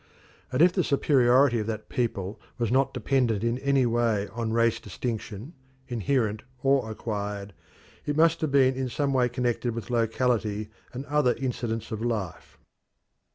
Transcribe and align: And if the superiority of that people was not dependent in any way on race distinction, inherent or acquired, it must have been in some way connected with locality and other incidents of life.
And 0.51 0.63
if 0.63 0.73
the 0.73 0.83
superiority 0.83 1.59
of 1.59 1.67
that 1.67 1.87
people 1.87 2.39
was 2.57 2.71
not 2.71 2.91
dependent 2.91 3.43
in 3.43 3.59
any 3.59 3.85
way 3.85 4.27
on 4.29 4.51
race 4.51 4.79
distinction, 4.79 5.53
inherent 5.87 6.41
or 6.63 6.89
acquired, 6.89 7.53
it 8.07 8.17
must 8.17 8.41
have 8.41 8.51
been 8.51 8.73
in 8.73 8.89
some 8.89 9.13
way 9.13 9.29
connected 9.29 9.75
with 9.75 9.91
locality 9.91 10.71
and 10.91 11.05
other 11.05 11.35
incidents 11.35 11.91
of 11.91 12.01
life. 12.01 12.57